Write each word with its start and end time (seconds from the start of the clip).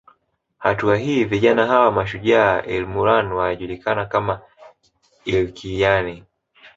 Hatua 0.57 0.95
hii 0.97 1.23
vijana 1.23 1.65
hawa 1.67 1.91
mashujaa 1.91 2.61
ilmurran 2.61 3.31
wanajulikana 3.31 4.05
kama 4.05 4.41
ilkiliyani 5.25 6.23